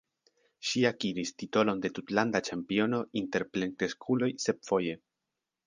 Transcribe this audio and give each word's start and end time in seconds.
Ŝi 0.69 0.79
akiris 0.89 1.31
titolon 1.41 1.83
de 1.83 1.91
tutlanda 1.99 2.43
ĉampiono 2.49 3.03
inter 3.23 3.47
plenkreskuloj 3.53 4.33
sep 4.49 4.69
foje. 4.73 5.01